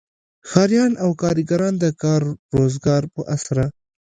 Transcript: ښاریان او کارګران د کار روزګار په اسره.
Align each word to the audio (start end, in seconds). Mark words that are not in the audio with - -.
ښاریان 0.49 0.93
او 1.03 1.09
کارګران 1.21 1.73
د 1.79 1.85
کار 2.03 2.21
روزګار 2.57 3.03
په 3.13 3.21
اسره. 3.35 3.65